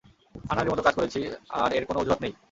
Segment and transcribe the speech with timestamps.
[0.49, 1.19] আনাড়ির মত কাজ করেছি,
[1.53, 2.33] আর এর কোন অজুহাত নেই।